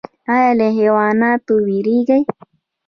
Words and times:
ایا 0.33 0.49
له 0.59 0.67
حیواناتو 0.77 1.53
ویریږئ؟ 1.65 2.21